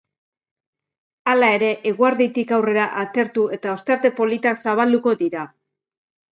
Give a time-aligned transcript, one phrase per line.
[1.33, 5.49] Hala ere, eguerditik aurrera atertu eta ostarte politak zabalduko dira.